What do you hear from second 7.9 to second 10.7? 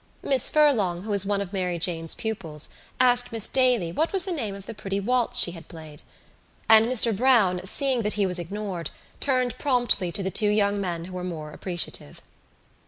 that he was ignored, turned promptly to the two